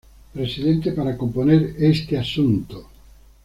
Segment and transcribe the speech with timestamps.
[0.33, 2.89] Presidente para componer este asunto.